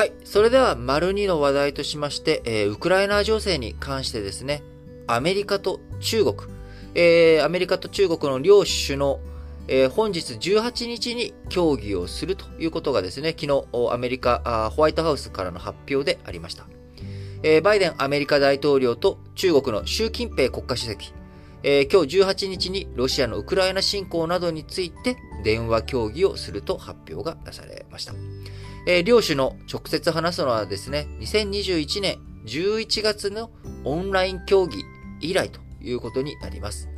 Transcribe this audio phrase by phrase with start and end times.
[0.00, 0.14] はい。
[0.24, 4.62] それでは、丸2の話題としまして、えー、ウクライナ情勢に関してですね、
[5.06, 6.36] アメリカと中国、
[6.94, 9.20] えー、アメリカと中国の両首脳、
[9.68, 16.64] えー、本日18日に協議をするということがですね、昨日、アメリカ、ホワイトハウスからの発表でありました。
[17.42, 21.12] えー、バイデンアメリカ大統領と中国の習近平国家主席、
[21.62, 28.14] えー、今日18日にロシアのウクライナ侵攻などについて電話協議をすると発表が出されました。
[28.86, 33.50] えー、両首脳直接話すのはですね、2021年11月の
[33.84, 34.82] オンライン協議
[35.20, 36.88] 以来ということになります。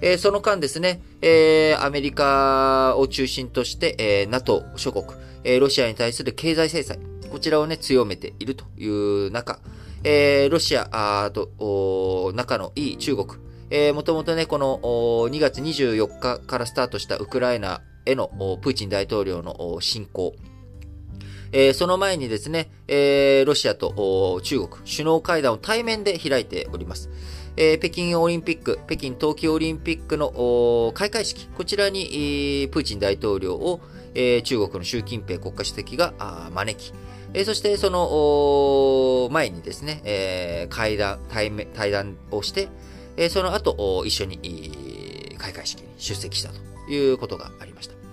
[0.00, 5.06] えー、その間ですね、えー、アメリカを中心として、えー、NATO 諸国、
[5.44, 6.98] え、ロシアに対する経済制裁、
[7.30, 9.60] こちらをね、強めているという中、
[10.04, 13.28] え、ロシアと仲のいい中国、
[13.70, 14.78] えー、もともとね、この
[15.28, 18.28] 2月24日からスタートしたウクライナへの
[18.62, 20.34] プーチン大統領の侵攻、
[21.52, 27.10] えー、その前にですね、えー、ロシアと中国、首脳会談を対面で開いております。
[27.56, 33.80] えー、北京オリンピック、北京冬季オリンピックの開会式、こちらに、プーチン大統領を、
[34.14, 36.14] えー、中国の習近平国家主席が
[36.52, 36.92] 招き、
[37.34, 42.68] えー、そしてその前にですね、えー、会談、対面、対談をして、
[43.16, 48.07] えー、その後、一緒に開会式に出席したということがありました。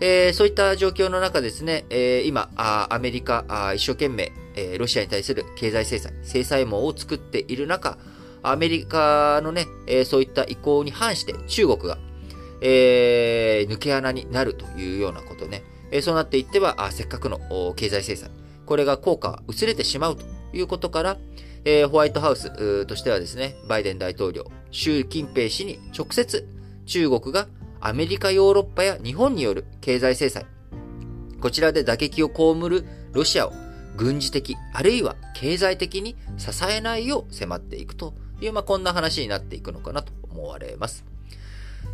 [0.00, 7.98] えー、そういった状況の中ですね、えー、今、アメリカ一生懸命、えー、ロシアに対する経済制裁、制裁網を作っている中、
[8.42, 11.98] アメリカのね、えー、そういった意向に反して中国が、
[12.60, 17.38] えー、抜け穴になるというようなことね、えー、そうなっていっては、あせっかくの
[17.74, 18.30] 経済制裁、
[18.66, 21.16] これが効果が薄れてしまうということから、
[21.64, 26.46] えー、ホワイトハウスとしてはですね、バイデン大統領、習近平氏に直接
[26.84, 27.48] 中国が
[27.86, 30.46] アメリカ、ヨーロッパや日本による経済制裁、
[31.38, 33.52] こちらで打撃を被るロシアを
[33.94, 41.04] 軍事的、あるいは経済的に支えないよう迫っていくという、まあ、こんな話になっていくのかなと思われます。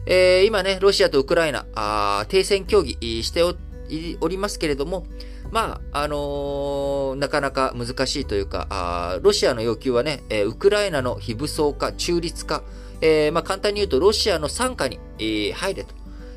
[0.07, 5.07] えー、今ね、ロシアとウクライナ、あ停戦協議しておりますけれども、
[5.51, 12.63] まあ、あのー、なかなか難しいというか、あロシアの要求はね、えー、ウクライナの非武装化、中立化、
[13.01, 15.95] えー、まあ、簡単に言うとロシアの傘下に、えー、入れと。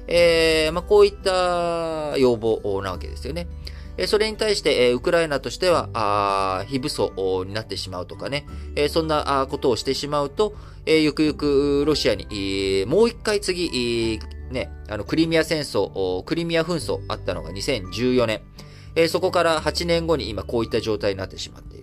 [0.08, 3.48] えー、まあ、こういった要望なわけですよね。
[4.08, 8.48] それに対して、ウクライナとしては、非武装になってしまうとかね、
[8.90, 14.20] そんなことをしてしまうと、ゆくゆくロシアに、もう一回次、
[14.50, 18.42] ね、あの、クリミア戦争、クリミア紛争あったのが2014年。
[19.10, 21.83] そこから8年後に今こういった状態になってしまってい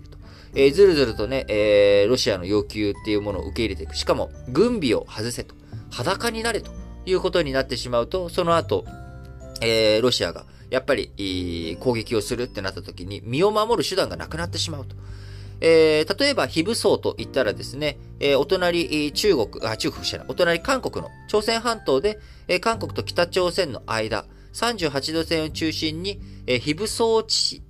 [0.53, 3.95] えー、ずるずるとね、えー、ロシアの要求っていうものを受け入れていく。
[3.95, 5.55] しかも、軍備を外せと。
[5.89, 6.71] 裸になれと
[7.05, 8.85] いうことになってしまうと、その後、
[9.61, 14.95] えー、ロシアが、やっぱり、攻撃をするってなった時に、身を守る手段がなくなってしまうと。
[15.61, 27.61] えー、例えば、非武装と言ったらですね、えー、お隣、中国、あ、中国じゃない、お隣、韓国の朝鮮半島で、えー、韓国と北朝鮮の間、38度線を中心に、えー、非武装地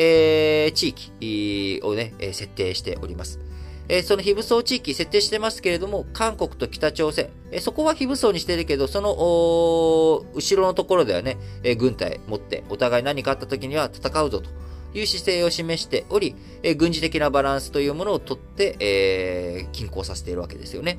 [0.00, 3.40] えー、地域をね、設定しております。
[3.88, 14.50] えその非武装地域設定してますけれども、韓国と北朝鮮、えそこは非武装にしてるけど、その、後ろのところではね、え軍隊持って、お互い何かあった時には戦うぞと
[14.94, 20.98] いう姿勢を示しており、え軍事的なバランスというものをとって、えー、均衡させているわけですよね。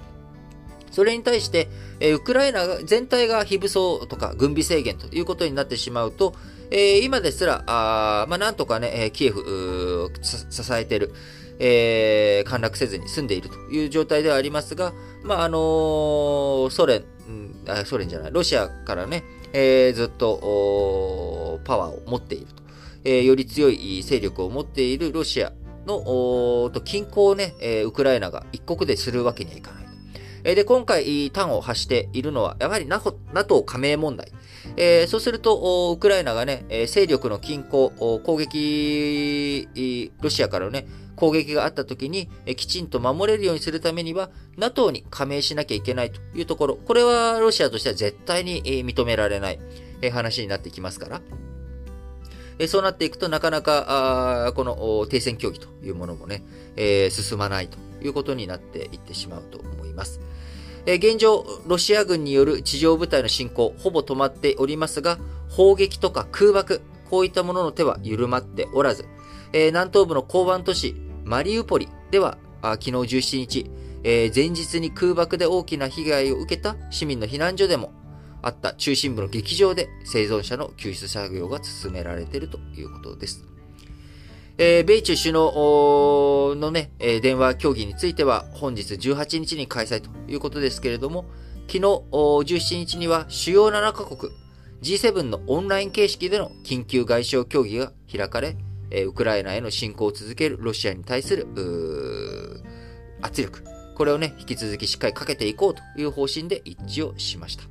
[0.90, 6.34] それに対して、えウクライナ全体が非武装とか軍備制限ということになってしまうと、
[6.72, 11.14] えー、今ですら、あまあ、なんとかね、キエフ、支えている、
[11.60, 14.94] えー、陥落せずに済んでいるという状態ではありますが、
[15.24, 22.64] まあ、あのー、ソ連、うん、ソ連じゃない、ロシアからね、えー、ずっと、パワーを持っていると、
[23.04, 25.52] えー、より強い勢力を持っているロシア
[25.88, 29.89] の、と均衡をね、えー、ウクライナが一国でするわけにはいかない。
[30.44, 34.32] えで、今回、端を発しているのは、やはり NATO 加盟問題。
[34.78, 37.92] えー、そうすると、ウクライナがね、勢力の均衡、
[38.24, 39.68] 攻撃、
[40.22, 49.60] ロシアからのね、攻撃があった時に、きちんと守れるようにするためには、NATO に加盟しなきゃいけないというところ、これはロシアとしては絶対に認められない
[50.12, 51.22] 話になってきますから、
[52.68, 56.44] そうなっていくとなかなか、この停戦協議というものもね
[56.78, 60.20] え、進まないということになっていってしまうと思います。
[60.86, 65.20] え現状、ロシア軍による地上部隊の侵攻、ほぼ止まっておりますが、
[65.50, 69.06] 砲撃とか空爆、こういったものの手は緩まっておらず、
[69.52, 70.96] え南東部の港湾都市、
[71.26, 73.72] マリウポリでは、あ昨日17日、
[74.04, 77.92] え、前日に空爆で大きな被害を受けた市民の避難所でも
[78.42, 83.59] あった中心部の劇場で生存者の救出作業が進められているということです。
[84.62, 91.24] えー、米中首脳のね、え電話協議については本日18日に開催ということですけれども、
[91.68, 94.34] 昨日17日には主要7カ国
[94.82, 98.58] G7 のオンライン形式での緊急外相協議が開かれ、
[98.92, 101.48] えウクライナへの侵攻を続けるロシアに対する
[103.22, 103.64] 圧力、
[103.96, 107.64] これをね、引き続きしっかりかけていこうという方針で一致をしました。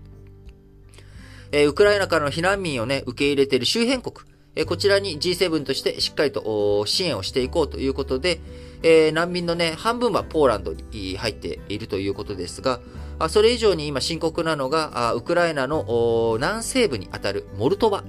[1.53, 4.28] えウクライナからの避難民をね、受け入れている周辺国、
[4.59, 8.41] えこちらに G7 としてしっかりと支援をしていこうということで、
[8.83, 12.81] え難民のね、半分はポーランドに入っているということですが、
[13.29, 18.03] それ以上に今深刻なのが、ウクライナの南西部にあたるモルトバ。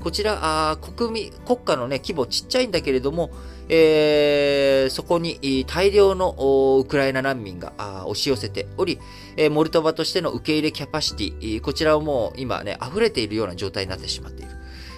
[0.00, 3.30] こちら、国民、国家のね、規模ちっちゃいんだけれども、
[3.68, 7.72] えー、そこに大量のウクライナ難民が
[8.06, 9.00] 押し寄せており、
[9.50, 14.52] モルトバとしての受け入れキャパシティ、こちらをもう今ね、溢れているような状態になってしまっている。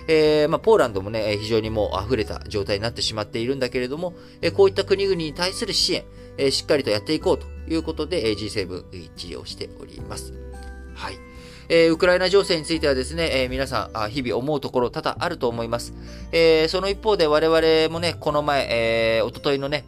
[0.09, 6.05] えー、まあ、ポーランドもね、非常にもう溢れた状態になってしまっているんだけれども、えこういった国々に対する支援、
[6.39, 10.33] えしっかりとやっていこうということで、え G7 一致をしております。
[10.95, 11.19] はい。
[11.69, 15.93] えー、ウクライナ情勢についてはですね、えー、皆さん、日々思うところ多々あると思います。
[16.33, 18.67] えー、その一方で我々もね、この前、
[19.19, 19.85] えー、おとといのね、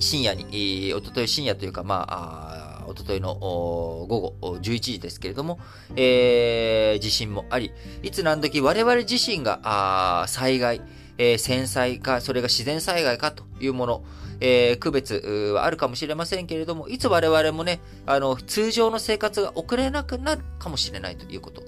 [0.00, 4.06] 深夜に、おととい深夜というか、まあ、おとといの午
[4.40, 5.58] 後11時ですけれども、
[5.96, 7.72] えー、地震もあり、
[8.02, 10.80] いつ何時我々自身が災害、
[11.18, 14.04] えー、戦災か、それが自然災害かというもの、
[14.40, 15.14] えー、区別
[15.54, 21.62] はあるかもしれませんけれども、いつ我々もね、あの、通常の生活が送れなくなるかもしれないということ。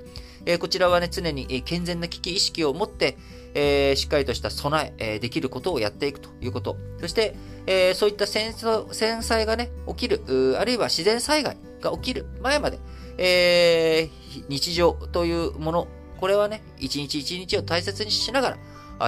[0.46, 3.16] えー、こちらはね、常に、え健全な危機意識を持って、
[3.54, 6.76] えー、しっかりとした備え、えー、できることをやっていくということ。
[7.00, 7.34] そして、
[7.66, 10.22] えー、そういった戦争、戦災がね、起きる、
[10.58, 12.78] あるいは自然災害が起きる前まで、
[13.18, 15.88] えー、日常というもの、
[16.20, 18.58] これはね、一日一日を大切にしながら、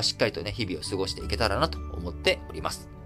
[0.03, 3.00] しっかりとね、日々を過ごしていけたらなと思っております。